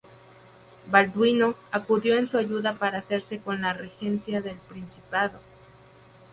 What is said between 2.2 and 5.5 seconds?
su ayuda para hacerse con la regencia del principado.